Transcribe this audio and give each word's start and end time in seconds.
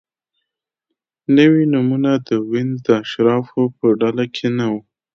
نوي 1.37 1.63
نومونه 1.73 2.11
د 2.27 2.29
وینز 2.49 2.77
د 2.85 2.87
اشرافو 3.03 3.61
په 3.77 3.85
ډله 3.99 4.25
کې 4.35 4.47
نه 4.57 4.65
وو. 4.71 4.81